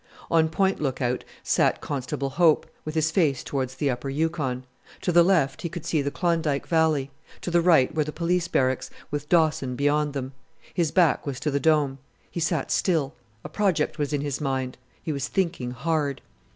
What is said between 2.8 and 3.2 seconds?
with his